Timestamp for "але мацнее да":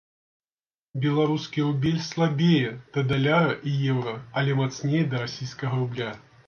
4.41-5.25